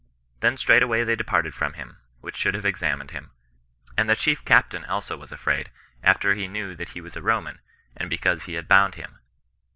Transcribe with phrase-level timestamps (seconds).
[0.41, 3.29] "Then straightway they departed from him, which should have examined him:
[3.95, 5.69] and the chief captain also was afraid,
[6.01, 7.59] after he knew that he was a Roman,
[7.95, 9.19] and because he had bound him."